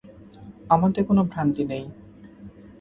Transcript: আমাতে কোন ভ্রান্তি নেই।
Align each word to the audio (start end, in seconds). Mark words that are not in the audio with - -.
আমাতে 0.69 0.99
কোন 1.03 1.17
ভ্রান্তি 1.23 1.63
নেই। 1.63 1.83